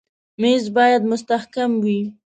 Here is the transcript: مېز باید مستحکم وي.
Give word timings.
مېز 0.41 0.63
باید 0.75 1.01
مستحکم 1.11 1.71
وي. 1.83 2.01